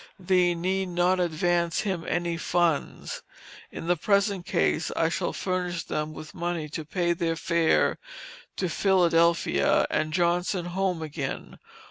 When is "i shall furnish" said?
4.95-5.83